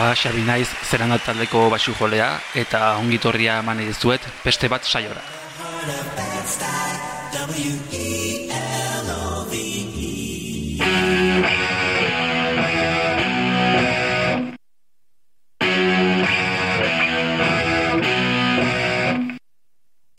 Ba, 0.00 0.14
Xabi 0.16 0.40
naiz 0.48 0.68
zeran 0.88 1.12
taldeko 1.20 1.66
basu 1.68 1.92
jolea 1.92 2.28
eta 2.56 2.78
ongitorria 3.02 3.58
eman 3.60 3.82
dizuet 3.84 4.24
beste 4.44 4.68
bat 4.72 4.86
saiora. 4.88 5.20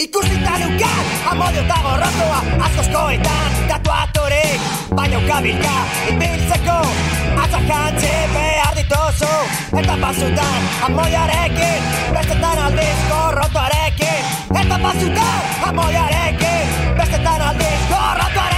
Ikusita 0.06 0.54
nukat, 0.62 1.12
amodio 1.34 1.66
eta 1.66 1.82
gorrotoa 1.88 2.40
Azkozkoetan, 2.70 3.60
tatuatorik 3.74 4.72
Baina 4.94 5.26
ukabilka, 5.26 5.76
ibiltzeko 6.14 6.80
Atzakantzi 7.48 8.16
behar 8.38 8.51
dituzu 9.22 9.80
Eta 9.80 9.98
pasutan, 10.02 10.62
amodioarekin 10.86 11.82
Bestetan 12.14 12.60
aldiz 12.60 12.98
gorrotoarekin 13.10 14.24
Eta 14.62 14.80
pasutan, 14.84 15.42
amodioarekin 15.68 16.96
Bestetan 16.98 17.42
aldiz 17.42 17.80
gorrotoarekin 17.90 18.51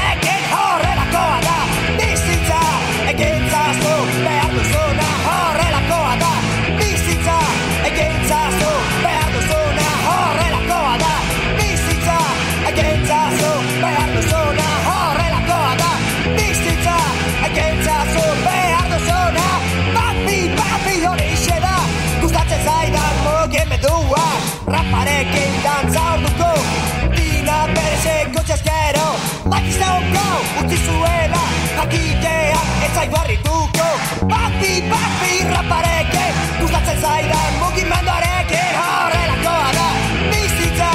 utzi 30.62 30.78
zuela 30.86 31.44
Jakitea 31.78 32.62
ez 32.86 32.92
zaigu 32.96 33.16
harrituko 33.16 33.88
Papi, 34.34 34.74
papi 34.92 35.34
raparekin 35.54 36.34
Gustatzen 36.62 37.02
zaidan 37.02 37.54
mugimenduarekin. 37.60 38.76
Horrelakoa 38.80 39.70
da 39.78 39.88
bizitza 40.32 40.92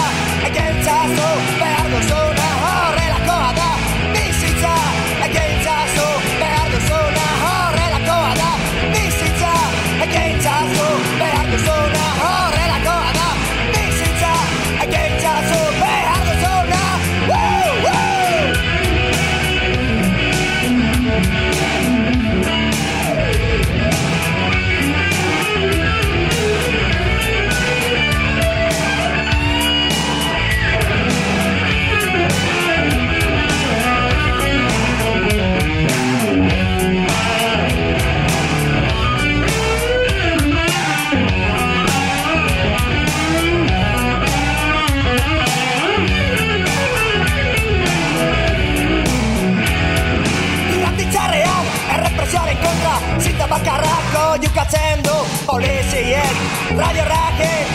Egintzazu 0.49 1.31
radio 56.79 57.03
rakin 57.03 57.68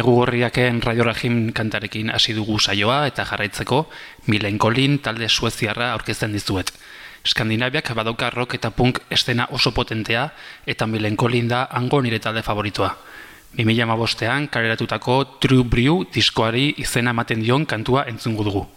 Negu 0.00 0.14
gorriaken 0.16 0.80
Radio 0.80 1.04
Rajim 1.04 1.50
kantarekin 1.52 2.08
hasi 2.08 2.32
dugu 2.32 2.54
saioa 2.56 3.02
eta 3.10 3.26
jarraitzeko 3.28 3.82
Milen 4.32 4.56
Colin 4.56 4.96
talde 5.04 5.28
sueziarra 5.28 5.90
aurkezten 5.92 6.32
dizuet. 6.32 6.72
Skandinaviak 7.28 7.92
badauka 7.98 8.30
rock 8.32 8.56
eta 8.56 8.70
punk 8.70 9.02
estena 9.12 9.50
oso 9.52 9.74
potentea 9.76 10.24
eta 10.64 10.86
Milen 10.86 11.20
Colin 11.20 11.52
da 11.52 11.66
hango 11.70 12.00
nire 12.00 12.18
talde 12.18 12.40
favoritoa. 12.40 12.94
2015ean 13.58 14.48
kareratutako 14.48 15.22
True 15.38 15.68
Brew 15.68 16.06
diskoari 16.14 16.70
izena 16.78 17.12
ematen 17.12 17.44
dion 17.44 17.66
kantua 17.66 18.08
entzungu 18.08 18.48
dugu. 18.48 18.68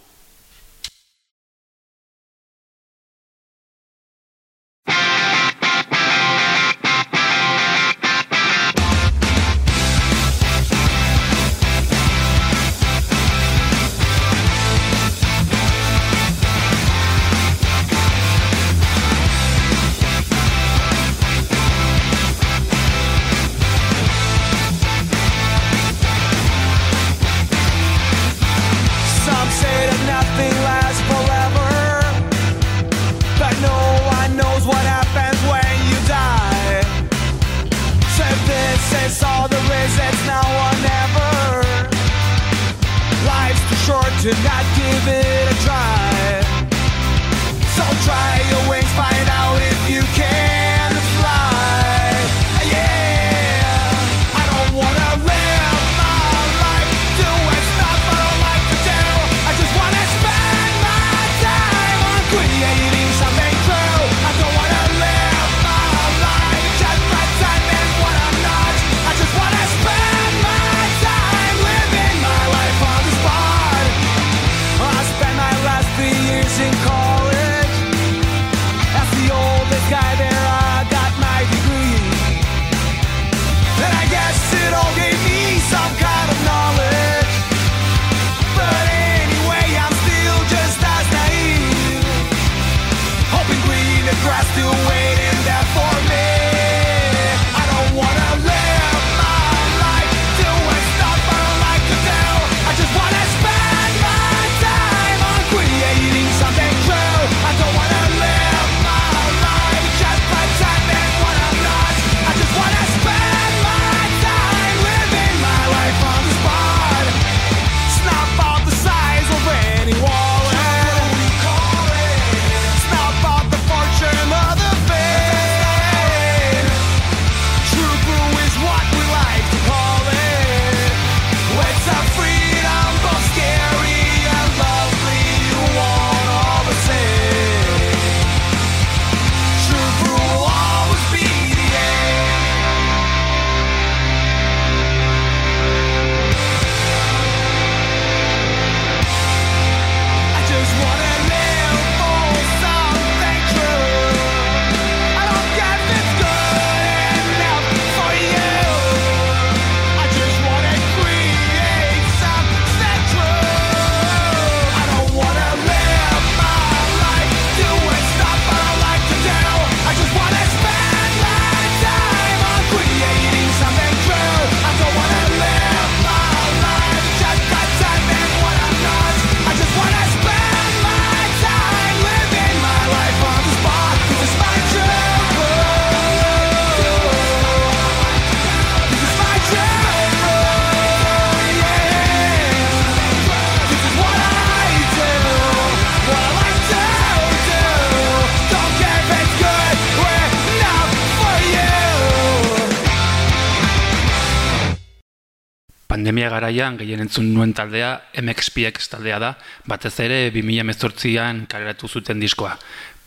garaian 206.44 206.76
gehien 206.76 207.00
entzun 207.00 207.30
nuen 207.32 207.54
taldea 207.56 207.94
MXPX 208.20 208.90
taldea 208.92 209.20
da, 209.24 209.32
batez 209.70 209.96
ere 210.04 210.28
2018an 210.36 211.46
kaleratu 211.48 211.88
zuten 211.88 212.20
diskoa. 212.20 212.58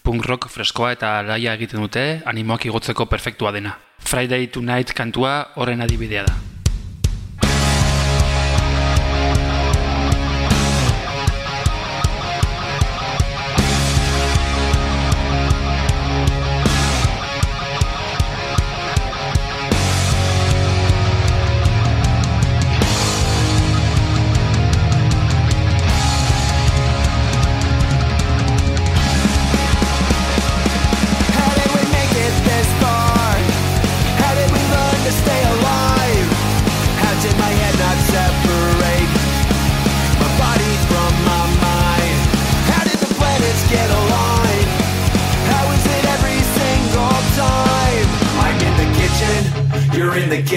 Punk 0.07 0.25
rock 0.25 0.49
freskoa 0.49 0.95
eta 0.97 1.21
laia 1.27 1.57
egiten 1.59 1.85
dute, 1.85 2.07
animoak 2.25 2.69
igotzeko 2.71 3.11
perfektua 3.13 3.53
dena. 3.53 3.77
Friday 4.01 4.49
Tonight 4.55 4.97
kantua 4.97 5.41
horren 5.57 5.85
adibidea 5.85 6.25
da. 6.29 6.56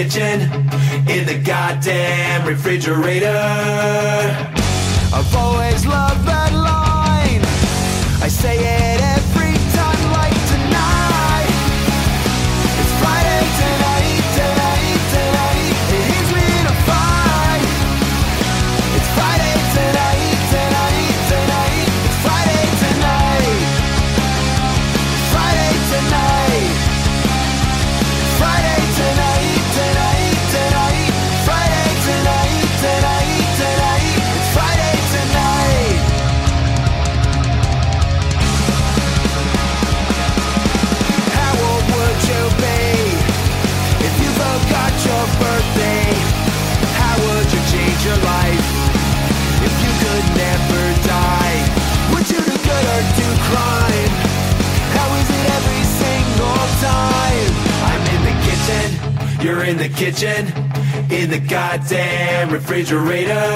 kitchen, 0.04 0.40
in 1.10 1.26
the 1.26 1.42
goddamn 1.44 2.48
refrigerator. 2.48 3.49
goddamn 61.72 62.50
refrigerator. 62.50 63.49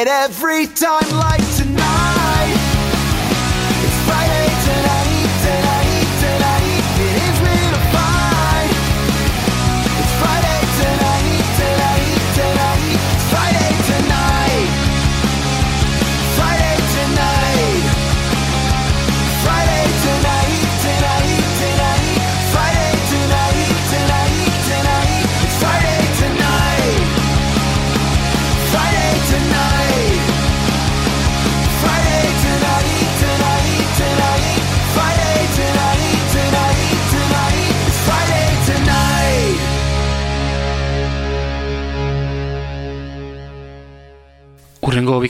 it 0.00 0.08
every 0.08 0.66
time. 0.66 1.19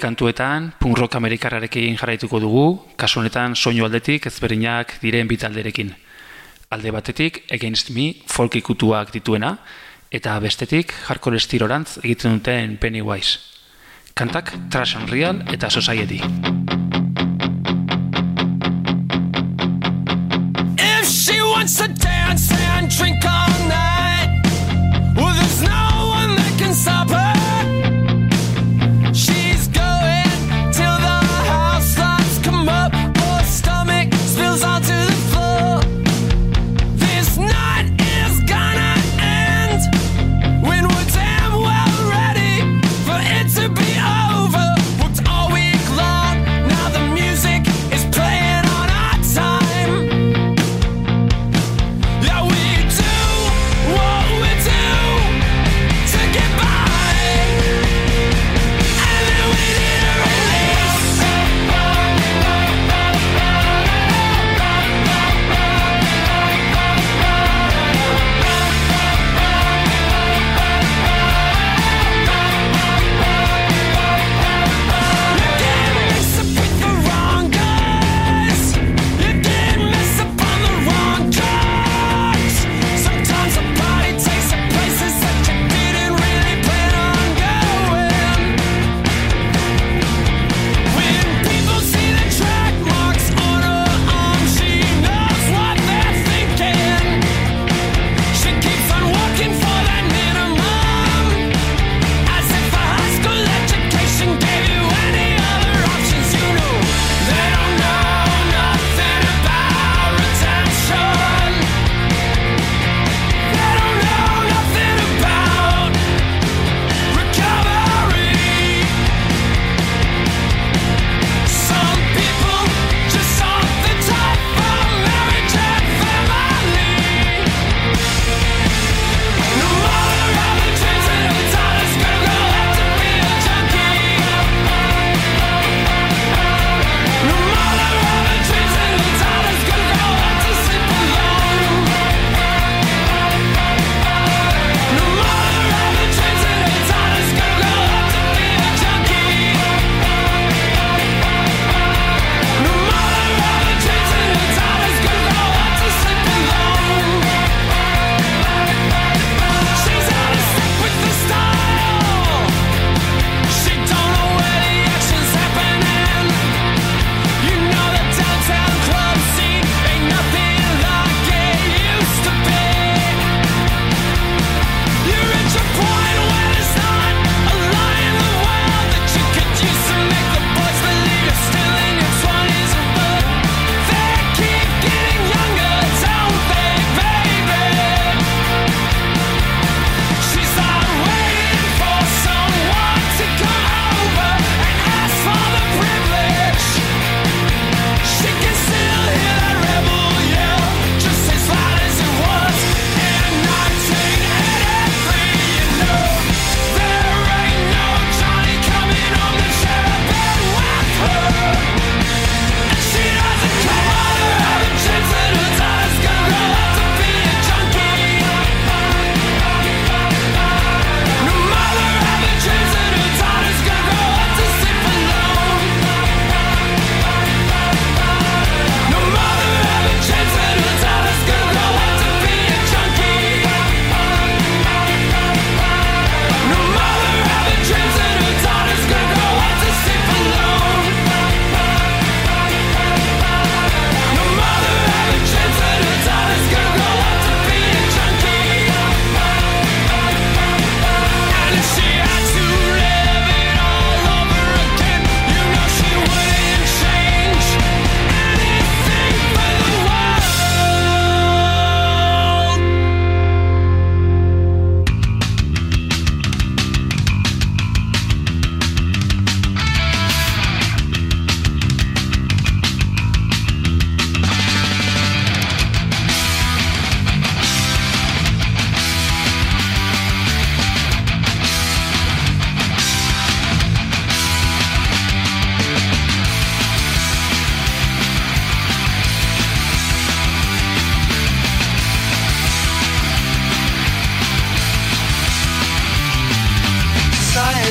kantuetan, 0.00 0.72
punk 0.80 0.98
rock 0.98 1.14
amerikarrarekin 1.18 1.98
jarraituko 2.00 2.40
dugu, 2.42 2.64
kasu 2.96 3.20
honetan 3.20 3.54
soinu 3.54 3.84
aldetik 3.86 4.26
ezberdinak 4.26 4.96
diren 5.02 5.28
bitalderekin. 5.28 5.92
Alde 6.70 6.92
batetik, 6.94 7.44
Against 7.52 7.90
Me, 7.94 8.14
folk 8.26 8.56
ikutuak 8.56 9.12
dituena, 9.14 9.56
eta 10.10 10.38
bestetik, 10.42 10.94
hardcore 11.06 11.38
estirorantz 11.38 11.98
egiten 12.02 12.38
duten 12.38 12.76
Pennywise. 12.82 13.38
Kantak 14.14 14.52
Trash 14.70 14.96
Unreal 14.98 15.44
eta 15.54 15.70
Society. 15.70 16.20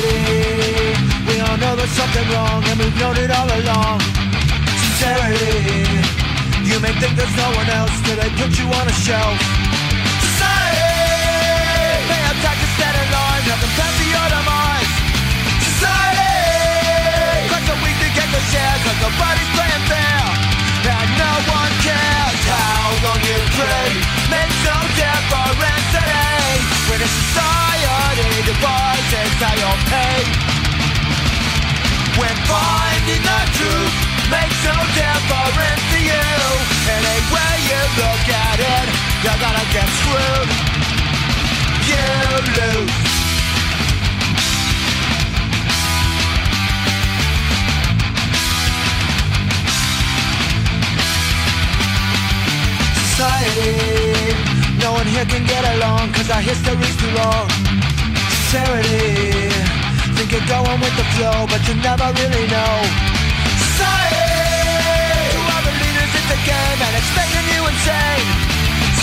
Society, 0.00 0.96
we 1.28 1.40
all 1.44 1.56
know 1.58 1.76
there's 1.76 1.92
something 1.92 2.24
wrong 2.32 2.64
and 2.64 2.80
we've 2.80 2.96
known 2.96 3.16
it 3.20 3.30
all 3.30 3.44
along. 3.44 4.00
Sincerity, 4.80 5.84
you 6.64 6.80
may 6.80 6.92
think 6.96 7.12
there's 7.20 7.36
no 7.36 7.48
one 7.52 7.68
else 7.68 7.92
till 8.08 8.16
they 8.16 8.30
put 8.40 8.48
you 8.56 8.64
on 8.64 8.88
a 8.88 8.96
shelf. 9.04 9.36
Society, 10.24 10.88
may 12.08 12.22
attack 12.32 12.56
you 12.64 12.68
stand 12.80 12.96
in 12.96 13.08
line, 13.12 13.44
have 13.44 13.60
them 13.60 13.72
pass 13.76 13.96
your 14.00 14.28
demise. 14.32 14.92
Society, 15.68 16.32
cause 17.52 17.66
the 17.68 17.76
weak 17.84 17.96
they 18.00 18.12
get 18.16 18.28
the 18.32 18.40
share, 18.48 18.76
cause 18.80 19.00
nobody's 19.04 19.52
playing 19.52 19.84
fair. 19.84 20.24
And 20.80 21.10
no 21.20 21.32
one 21.44 21.72
cares 21.84 22.40
how 22.48 22.88
long 23.04 23.20
you 23.20 23.36
pray, 23.52 23.88
makes 24.32 24.58
no 24.64 24.76
difference 24.96 25.86
today. 25.92 26.56
When 26.88 27.04
a 27.04 27.10
society 27.20 27.69
devises 28.18 29.32
how 29.38 29.54
you'll 29.54 29.82
pay. 29.86 30.18
When 32.18 32.34
finding 32.50 33.22
the 33.22 33.40
truth 33.54 33.94
makes 34.34 34.58
no 34.66 34.76
difference 34.98 35.84
to 35.94 35.98
you. 36.10 36.26
Any 36.90 37.18
way 37.30 37.54
you 37.70 37.80
look 38.02 38.24
at 38.34 38.58
it, 38.58 38.86
you're 39.22 39.40
gonna 39.40 39.66
get 39.70 39.88
screwed. 40.00 40.50
You 41.90 42.06
lose. 42.58 43.10
Society, 53.10 53.70
no 54.82 54.92
one 54.92 55.06
here 55.06 55.26
can 55.26 55.44
get 55.44 55.62
along 55.76 56.10
Cause 56.14 56.30
our 56.30 56.40
history's 56.40 56.96
too 56.96 57.10
long 57.10 57.89
Sincerity, 58.50 59.46
think 60.18 60.34
you're 60.34 60.50
going 60.50 60.80
with 60.82 60.90
the 60.98 61.06
flow 61.14 61.46
But 61.46 61.62
you 61.70 61.78
never 61.86 62.10
really 62.18 62.50
know. 62.50 62.74
Society, 63.62 64.26
who 65.38 65.42
are 65.54 65.62
the 65.62 65.74
leaders 65.78 66.10
in 66.18 66.26
the 66.26 66.40
game 66.42 66.78
And 66.82 66.92
it's 66.98 67.12
making 67.14 67.46
you 67.46 67.62
insane? 67.62 68.26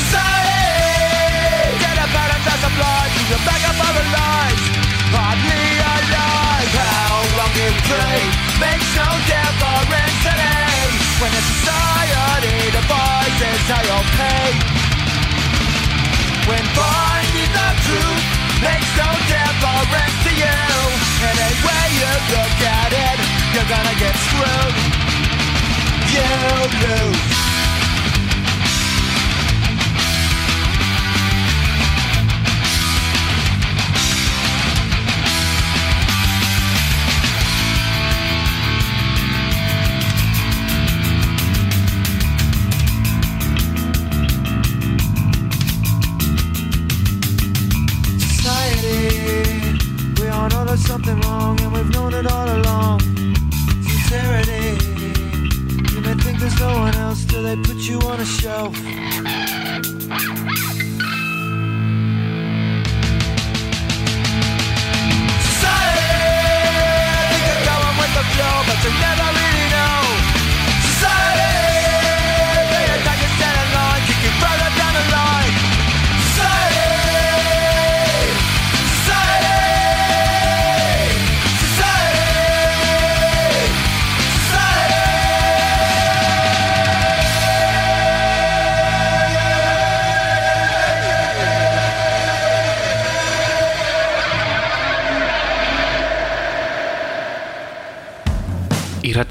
Society, 0.04 1.80
get 1.80 1.96
a 1.96 2.08
better 2.12 2.40
glass 2.44 2.60
of 2.60 2.74
blood 2.76 3.08
To 3.08 3.24
the 3.32 3.40
back 3.48 3.64
of 3.72 3.78
our 3.88 4.04
lives 4.20 4.64
Hardly 5.16 5.64
alive 5.96 6.72
How 6.84 7.16
long 7.40 7.54
you 7.56 7.72
pray 7.88 8.20
Makes 8.60 8.90
no 9.00 9.08
difference 9.32 10.18
today. 10.28 10.92
When 11.24 11.32
a 11.32 11.44
society 11.56 12.68
devises 12.76 13.64
how 13.72 13.80
you'll 13.80 14.12
pay 14.20 14.76
when 16.48 16.64
finding 16.64 17.52
the 17.52 17.70
truth 17.84 18.47
makes 18.62 18.92
no 18.98 19.10
difference 19.30 20.18
to 20.26 20.32
you. 20.34 20.58
Any 21.30 21.52
way 21.66 21.86
you 22.00 22.12
look 22.34 22.60
at 22.66 22.92
it, 22.94 23.18
you're 23.54 23.70
gonna 23.70 23.96
get 24.00 24.16
screwed. 24.26 24.76
You 26.14 26.26
lose 26.82 27.37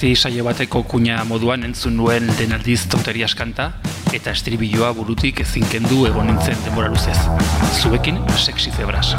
Irrati 0.07 0.23
saio 0.23 0.45
bateko 0.47 0.85
kuña 0.87 1.16
moduan 1.27 1.66
entzun 1.66 1.97
nuen 1.99 2.29
lehen 2.38 2.55
aldiz 2.55 2.85
tonterias 2.92 3.35
kanta 3.35 3.66
eta 4.14 4.31
estribilloa 4.38 4.92
burutik 4.95 5.42
ezin 5.42 5.66
kendu 5.73 6.05
egon 6.07 6.31
nintzen 6.31 6.62
denbora 6.62 6.95
luzez. 6.95 7.19
Zuekin, 7.83 8.23
sexy 8.38 8.71
zebras. 8.71 9.16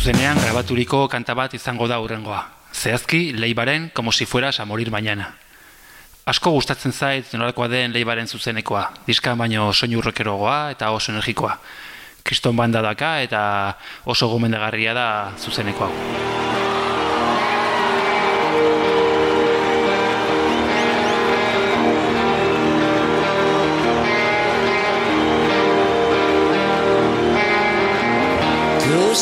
Zuzenean 0.00 0.38
grabaturiko 0.40 1.02
kanta 1.12 1.34
bat 1.36 1.52
izango 1.52 1.84
da 1.84 1.98
urrengoa. 2.00 2.38
Zehazki, 2.72 3.34
leibaren, 3.36 3.90
como 3.92 4.12
si 4.12 4.24
fueras 4.24 4.58
a 4.60 4.64
morir 4.64 4.90
mañana. 4.90 5.34
Asko 6.24 6.54
gustatzen 6.56 6.92
zait 6.92 7.34
nolakoa 7.34 7.68
den 7.68 7.92
leibaren 7.92 8.26
zuzenekoa, 8.26 8.86
diska 9.06 9.34
baino 9.36 9.74
soinu 9.74 10.00
rockerogoa 10.00 10.70
eta 10.72 10.90
oso 10.96 11.12
energikoa. 11.12 11.58
Kriston 12.24 12.56
banda 12.56 12.80
daka 12.80 13.18
eta 13.20 13.76
oso 14.06 14.32
gomendagarria 14.32 14.94
da 14.96 15.08
zuzeneko 15.36 15.92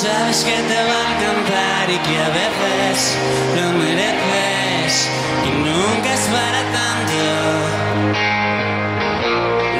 sabes 0.03 0.45
que 0.45 0.53
te 0.53 0.85
va 0.89 0.95
a 0.95 1.13
encantar 1.13 1.91
y 1.91 1.99
que 2.07 2.17
a 2.23 2.29
veces 2.29 3.17
lo 3.57 3.67
mereces 3.73 5.09
y 5.45 5.51
nunca 5.67 6.09
es 6.15 6.25
para 6.37 6.63
tanto. 6.79 7.21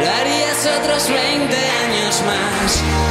Lo 0.01 0.07
harías 0.19 0.61
otros 0.79 1.03
20 1.09 1.57
años 1.85 2.15
más. 2.27 2.71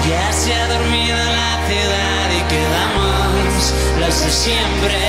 Ya 0.10 0.28
se 0.34 0.50
ha 0.54 0.66
dormido 0.68 1.18
la 1.18 1.54
ciudad 1.70 2.28
y 2.40 2.42
quedamos 2.54 3.74
los 4.02 4.16
de 4.24 4.30
siempre. 4.30 5.00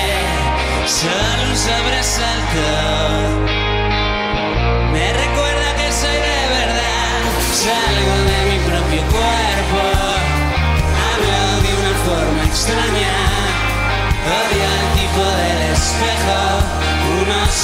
Solo 0.87 1.43
un 1.51 1.57
sobresalto. 1.57 3.58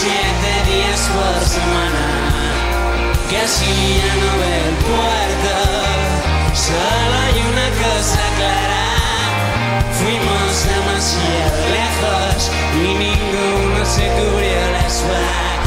Siete 0.04 0.52
días 0.70 1.00
por 1.16 1.36
semana. 1.48 2.06
Que 3.30 3.38
así 3.38 3.72
ya 4.00 4.14
no 4.22 4.30
veo 4.40 4.64
el 4.70 4.78
puerto. 4.88 5.54
Solo 6.66 7.14
hay 7.24 7.36
una 7.52 7.68
cosa 7.84 8.22
clara. 8.38 8.84
Fuimos 9.98 10.52
demasiado 10.74 11.58
lejos 11.78 12.50
y 12.76 12.88
ninguno 13.04 13.80
se 13.84 14.04
cubrió 14.16 14.60
la 14.76 14.86
espalda. 14.86 15.63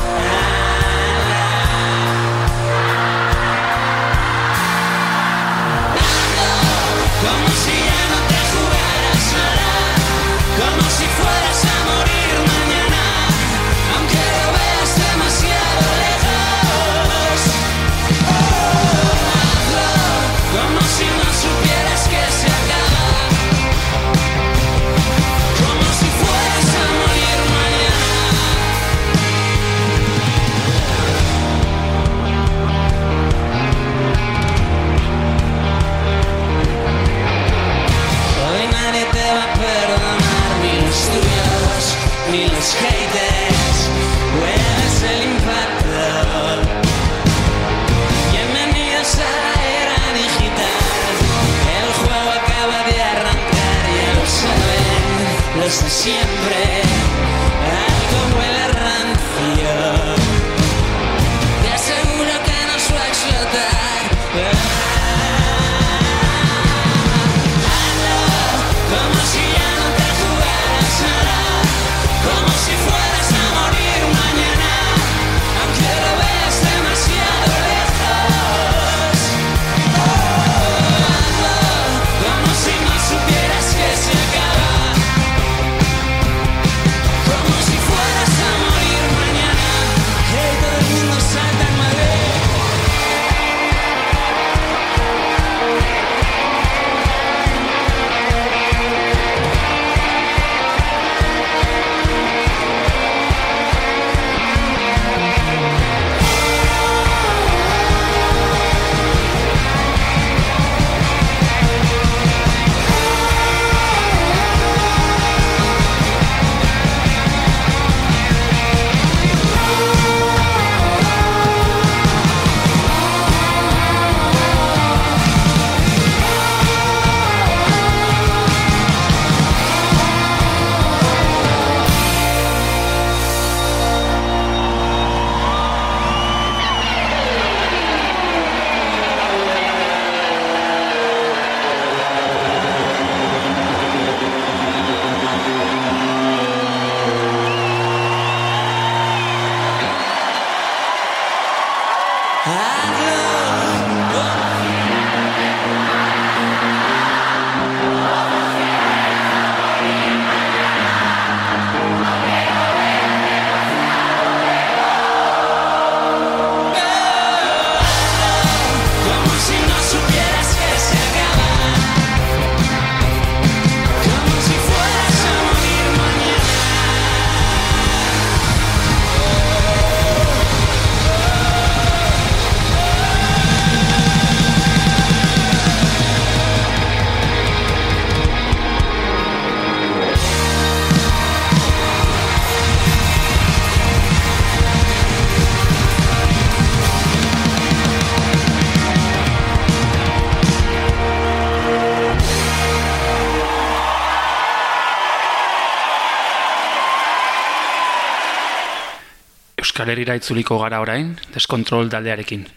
Euskal 209.78 209.92
Herrira 209.94 210.16
itzuliko 210.18 210.56
gara 210.58 210.80
orain, 210.82 211.12
deskontrol 211.36 211.86
taldearekin. 211.94 212.48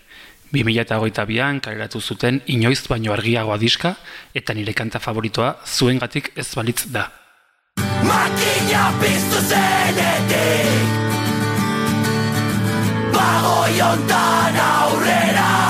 2008an 0.54 1.58
kaleratu 1.60 2.00
zuten 2.00 2.38
inoiz 2.48 2.80
baino 2.88 3.12
argiagoa 3.12 3.58
diska 3.60 3.90
eta 4.32 4.56
nire 4.56 4.72
kanta 4.72 5.02
favoritoa 5.04 5.50
zuengatik 5.66 6.32
ez 6.34 6.48
balitz 6.56 6.86
da. 6.88 7.04
Makina 8.08 8.86
piztu 9.02 9.44
zenetik 9.50 10.96
ontan 13.90 14.56
aurrera 14.64 15.69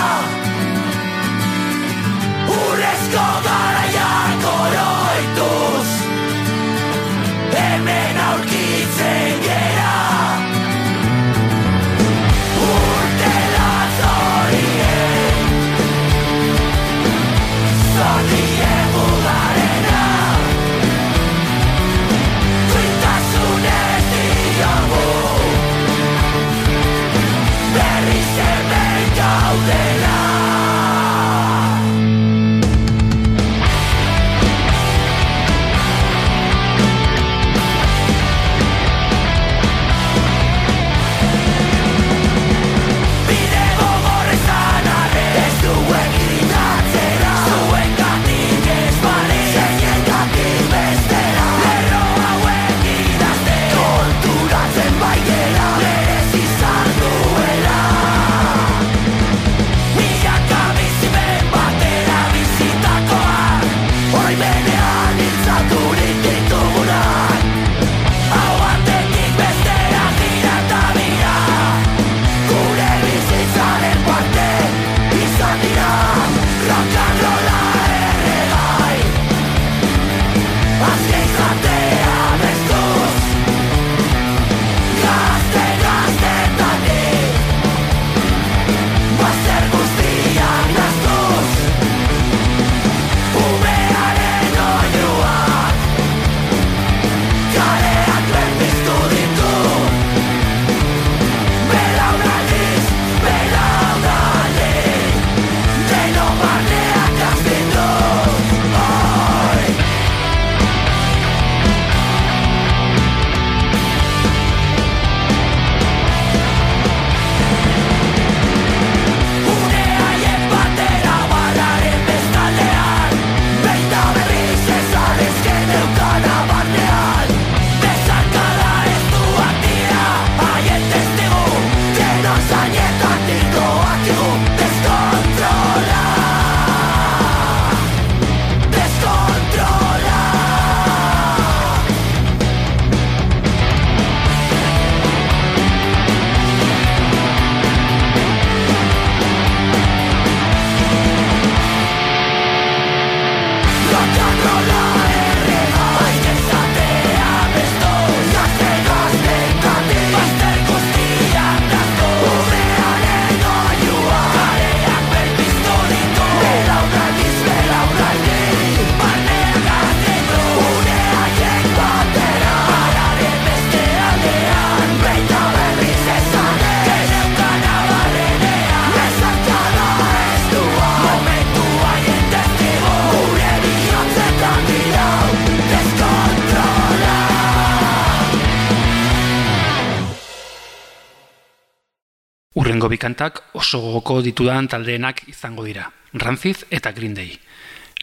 bikantak 192.90 193.42
oso 193.54 193.80
gogoko 193.80 194.20
ditudan 194.22 194.68
taldeenak 194.68 195.22
izango 195.30 195.64
dira, 195.64 195.92
Rancid 196.12 196.66
eta 196.70 196.92
Green 196.92 197.14
Day. 197.14 197.38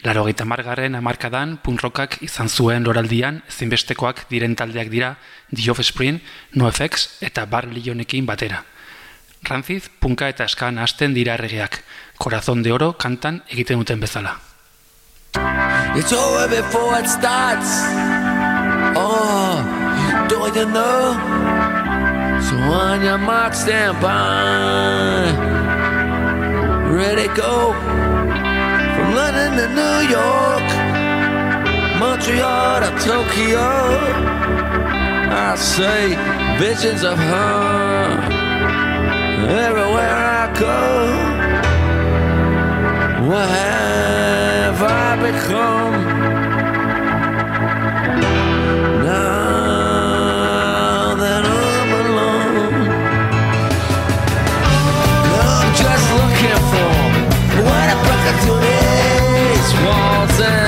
Laro 0.06 0.23
gaita 0.28 0.45
margarren 0.45 0.95
amarkadan 0.95 1.58
punrokak 1.65 2.19
izan 2.21 2.50
zuen 2.50 2.86
loraldian 2.86 3.41
ezinbestekoak 3.50 4.28
diren 4.30 4.56
taldeak 4.56 4.91
dira 4.93 5.15
The 5.54 5.71
Offspring, 5.73 6.21
NoFX 6.54 7.23
eta 7.26 7.45
Bar 7.45 7.67
Lionekin 7.67 8.26
batera. 8.26 8.63
Rancid, 9.43 9.89
punka 10.00 10.30
eta 10.30 10.45
eskan 10.45 10.78
hasten 10.78 11.13
dira 11.13 11.34
erregeak, 11.34 11.84
Corazón 12.17 12.63
de 12.63 12.71
Oro 12.71 12.93
kantan 12.97 13.43
egiten 13.50 13.80
duten 13.80 14.00
bezala. 14.00 14.38
It's 15.95 16.13
over 16.13 16.47
before 16.47 17.00
it 17.00 17.08
starts. 17.08 17.82
Oh, 18.95 19.62
don't 20.30 20.56
you 20.56 20.65
know? 20.65 21.46
So 22.47 22.55
on 22.55 23.03
your 23.03 23.17
mark, 23.17 23.53
stand 23.53 23.99
by. 24.01 25.36
Ready, 26.89 27.27
go. 27.36 27.73
From 28.95 29.10
London 29.19 29.51
to 29.60 29.67
New 29.79 29.97
York, 30.17 30.67
Montreal 31.99 32.79
to 32.83 32.91
Tokyo. 33.03 33.67
I 35.29 35.55
say 35.57 36.15
visions 36.57 37.03
of 37.03 37.17
her 37.17 38.38
everywhere 39.67 40.15
I 40.15 40.53
go. 40.57 40.79
What 43.27 43.49
have 43.49 44.81
I 44.81 45.31
become? 45.31 46.26
to 58.45 58.52
waltz 58.52 59.73
walls 59.84 60.66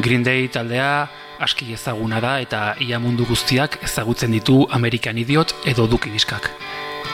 Green 0.00 0.22
Day 0.22 0.46
taldea 0.46 1.08
aski 1.42 1.72
ezaguna 1.74 2.20
da 2.22 2.36
eta 2.38 2.60
ia 2.78 3.00
mundu 3.02 3.24
guztiak 3.26 3.80
ezagutzen 3.82 4.30
ditu 4.30 4.60
Amerikan 4.70 5.18
idiot 5.18 5.54
edo 5.66 5.88
duki 5.90 6.12
diskak. 6.14 6.50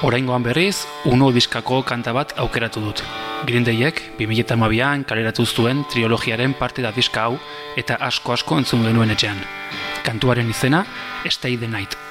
Oraingoan 0.04 0.44
berriz, 0.44 0.84
uno 1.08 1.30
diskako 1.32 1.80
kanta 1.88 2.12
bat 2.12 2.36
aukeratu 2.36 2.84
dut. 2.84 3.00
Green 3.48 3.64
Dayek, 3.64 4.02
2008an 4.20 5.08
kaleratu 5.08 5.46
zuen 5.46 5.84
triologiaren 5.88 6.52
parte 6.60 6.84
da 6.84 6.92
diska 6.92 7.24
hau 7.24 7.38
eta 7.76 7.96
asko 8.00 8.36
asko 8.36 8.60
entzun 8.60 8.84
genuen 8.84 9.16
etxean. 9.16 9.40
Kantuaren 10.04 10.50
izena, 10.50 10.84
Stay 11.24 11.56
the 11.56 11.68
Night. 11.68 12.03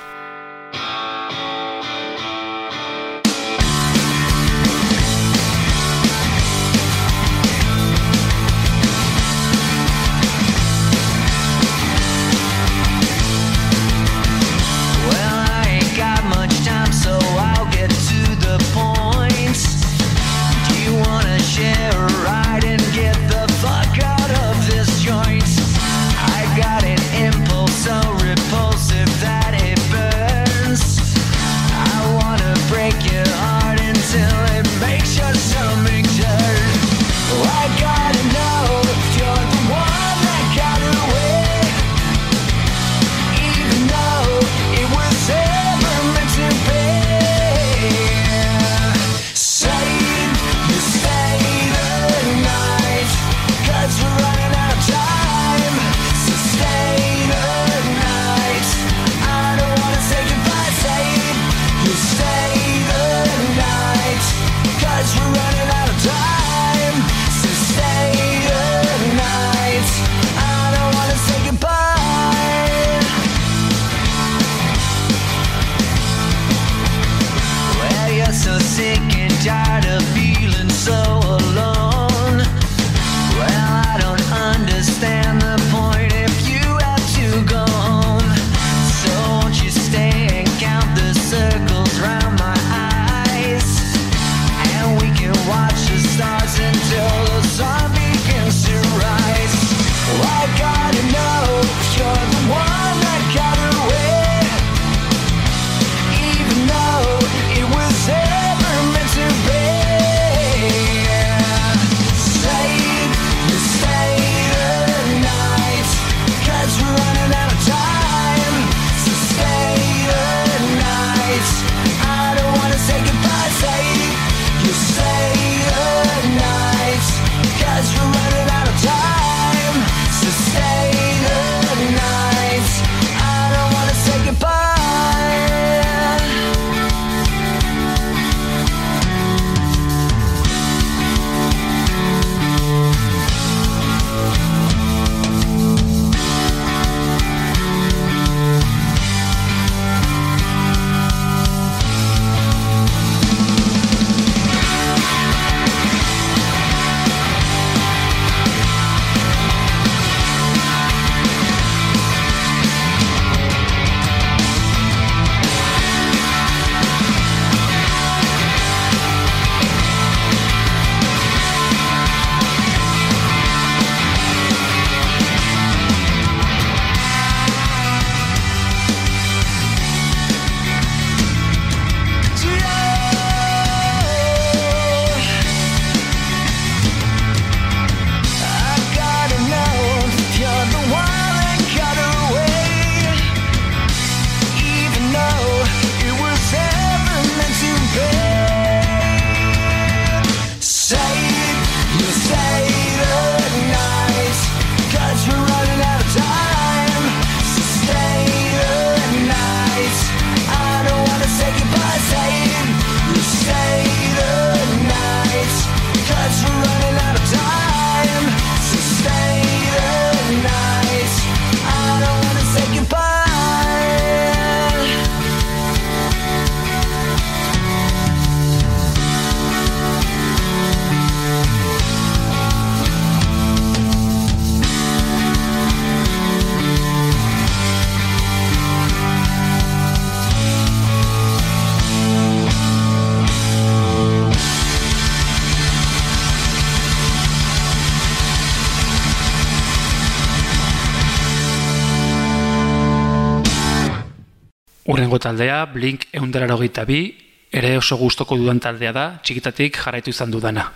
lehenengo 255.13 255.19
taldea, 255.19 255.65
Blink 255.65 256.05
eundararo 256.11 256.57
bi, 256.87 257.15
ere 257.51 257.77
oso 257.77 257.97
gustoko 257.97 258.35
dudan 258.35 258.59
taldea 258.59 258.91
da, 258.91 259.19
txikitatik 259.21 259.77
jarraitu 259.77 260.09
izan 260.09 260.31
dudana. 260.31 260.71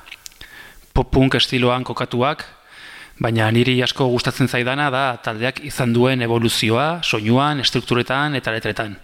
Pop-punk 0.93 1.35
estiloan 1.35 1.83
kokatuak, 1.83 2.45
baina 3.19 3.49
niri 3.51 3.81
asko 3.81 4.07
gustatzen 4.07 4.47
zaidana 4.47 4.89
da 4.91 5.17
taldeak 5.17 5.63
izan 5.65 5.93
duen 5.93 6.21
evoluzioa, 6.21 7.01
soinuan, 7.03 7.59
estrukturetan 7.61 8.35
eta 8.35 8.51
letretan. 8.51 8.95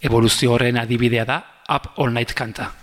Evoluzio 0.00 0.52
horren 0.52 0.78
adibidea 0.78 1.24
da 1.24 1.42
Up 1.68 1.98
All 1.98 2.12
Night 2.12 2.34
kanta. 2.34 2.81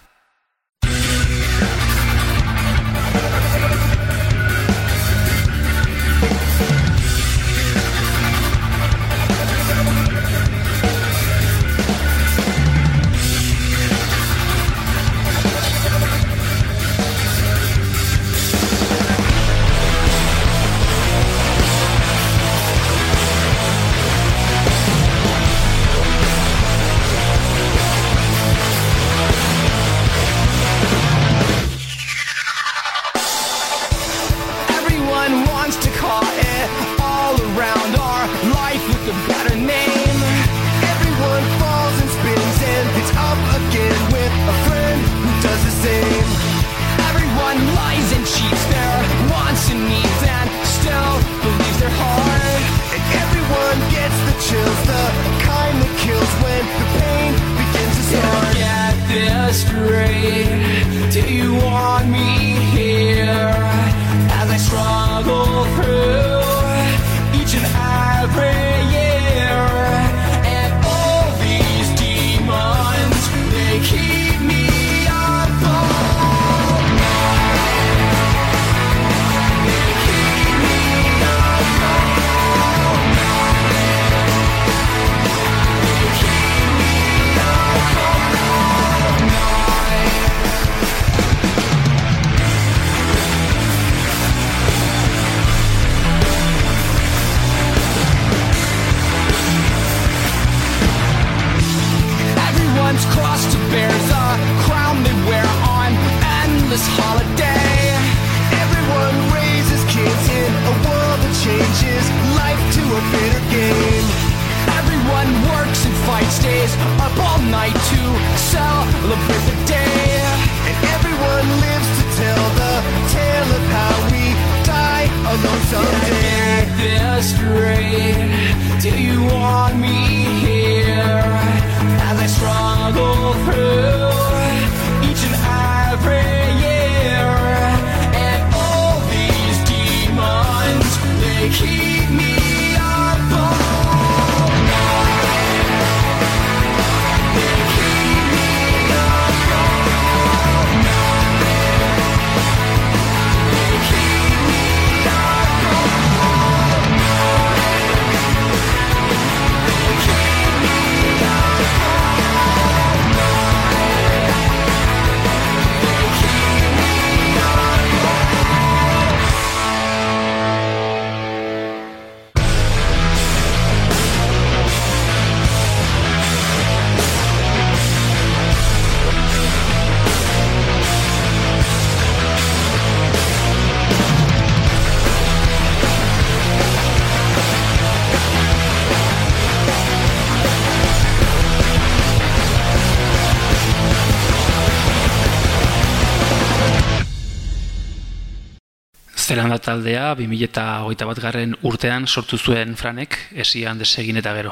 Irlanda 199.49 199.65
taldea 199.65 200.09
2008 200.13 201.05
bat 201.09 201.19
garren 201.23 201.55
urtean 201.65 202.03
sortu 202.05 202.37
zuen 202.37 202.75
franek 202.77 203.15
esian 203.33 203.79
desegin 203.81 204.19
eta 204.21 204.35
gero. 204.37 204.51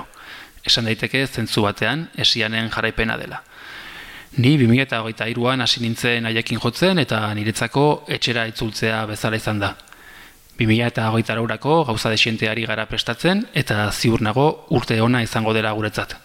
Esan 0.65 0.89
daiteke 0.89 1.21
zentzu 1.27 1.61
batean 1.61 2.07
esianen 2.17 2.71
jarraipena 2.73 3.17
dela. 3.21 3.43
Ni 4.41 4.55
2008an 4.57 5.61
hasi 5.61 5.83
nintzen 5.83 6.25
haiekin 6.25 6.57
jotzen 6.57 6.97
eta 6.97 7.21
niretzako 7.37 8.07
etxera 8.07 8.47
itzultzea 8.49 9.05
bezala 9.05 9.37
izan 9.37 9.61
da. 9.61 9.75
2008 10.57 11.37
urako 11.45 11.83
gauza 11.85 12.09
desienteari 12.09 12.65
gara 12.65 12.89
prestatzen 12.89 13.45
eta 13.53 13.91
ziur 13.91 14.25
nago 14.25 14.65
urte 14.71 14.97
ona 15.01 15.21
izango 15.21 15.53
dela 15.53 15.77
guretzat. 15.77 16.17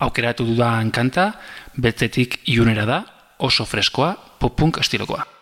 Aukeratu 0.00 0.50
dudan 0.50 0.90
kanta, 0.90 1.32
betzetik 1.76 2.40
iunera 2.50 2.84
da, 2.86 3.02
oso 3.38 3.64
freskoa, 3.64 4.16
popunk 4.40 4.82
estilokoa. 4.82 5.37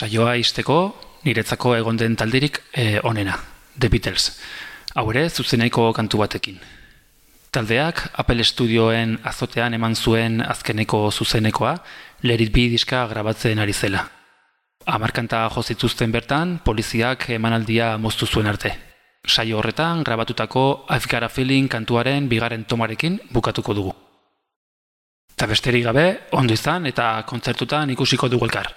saioa 0.00 0.36
izteko 0.40 0.80
niretzako 1.26 1.74
egon 1.76 1.98
den 2.00 2.16
talderik 2.16 2.60
e, 2.72 3.00
onena, 3.04 3.36
The 3.76 3.88
Beatles. 3.92 4.30
Hau 4.96 5.10
ere, 5.12 5.28
zuzeneiko 5.28 5.90
kantu 5.96 6.22
batekin. 6.22 6.60
Taldeak, 7.50 8.04
Apple 8.22 8.46
Studioen 8.46 9.16
azotean 9.26 9.74
eman 9.74 9.96
zuen 9.96 10.40
azkeneko 10.40 11.10
zuzenekoa, 11.10 11.74
Let 12.22 12.40
It 12.40 12.52
Be 12.54 12.68
diska 12.70 13.04
grabatzen 13.10 13.58
ari 13.58 13.74
zela. 13.74 14.06
Amarkanta 14.86 15.42
jozituzten 15.52 16.12
bertan, 16.12 16.58
poliziak 16.64 17.28
emanaldia 17.36 17.96
moztu 17.98 18.26
zuen 18.26 18.46
arte. 18.46 18.72
Saio 19.26 19.58
horretan, 19.58 20.04
grabatutako 20.04 20.86
I've 20.88 21.10
Got 21.10 21.26
a 21.26 21.28
Feeling 21.28 21.68
kantuaren 21.68 22.28
bigaren 22.28 22.64
tomarekin 22.64 23.20
bukatuko 23.32 23.74
dugu. 23.74 23.96
Eta 25.34 25.46
besterik 25.46 25.84
gabe, 25.84 26.06
ondo 26.32 26.56
izan 26.56 26.86
eta 26.86 27.12
kontzertutan 27.26 27.90
ikusiko 27.96 28.28
dugu 28.28 28.48
elkar. 28.48 28.72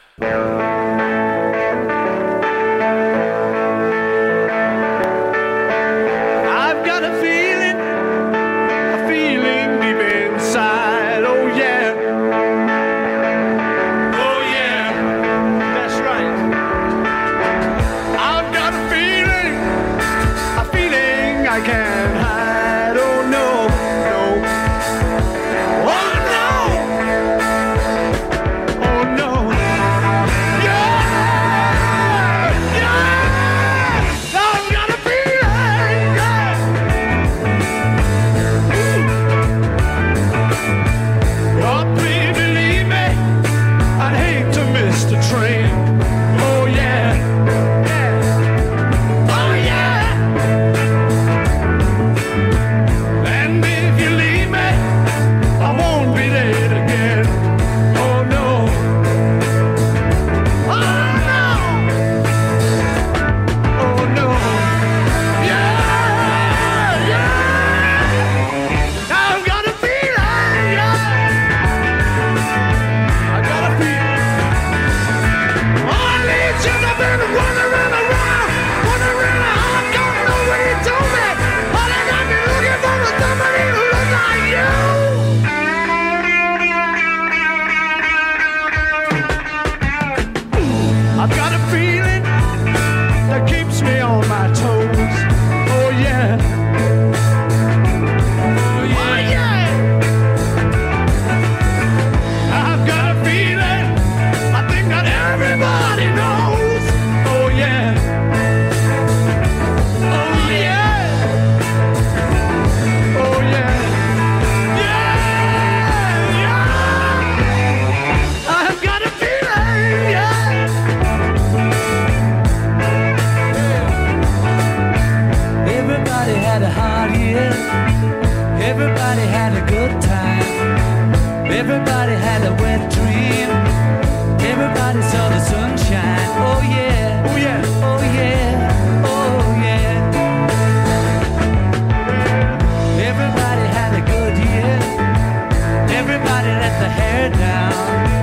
let 146.64 146.80
the 146.80 146.88
hair 146.88 147.30
down. 147.30 148.23